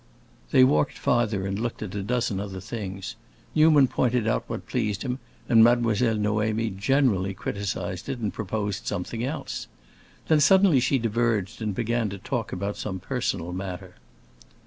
They 0.49 0.63
walked 0.63 0.97
farther 0.97 1.45
and 1.45 1.59
looked 1.59 1.83
at 1.83 1.93
a 1.93 2.01
dozen 2.01 2.39
other 2.39 2.59
things. 2.59 3.15
Newman 3.53 3.87
pointed 3.87 4.27
out 4.27 4.43
what 4.47 4.65
pleased 4.65 5.03
him, 5.03 5.19
and 5.47 5.63
Mademoiselle 5.63 6.15
Noémie 6.15 6.75
generally 6.75 7.35
criticised 7.35 8.09
it, 8.09 8.17
and 8.17 8.33
proposed 8.33 8.87
something 8.87 9.23
else. 9.23 9.67
Then 10.27 10.39
suddenly 10.39 10.79
she 10.79 10.97
diverged 10.97 11.61
and 11.61 11.75
began 11.75 12.09
to 12.09 12.17
talk 12.17 12.51
about 12.51 12.77
some 12.77 12.97
personal 12.99 13.53
matter. 13.53 13.93